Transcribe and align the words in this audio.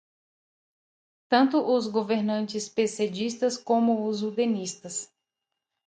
tanto 1.29 1.61
os 1.63 1.85
governantes 1.85 2.67
pessedistas 2.67 3.55
como 3.55 4.07
os 4.07 4.23
udenistas 4.23 5.13